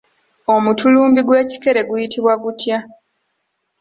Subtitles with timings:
[0.55, 2.77] Omutulumbi gw'ekikere guyitibwa gutya?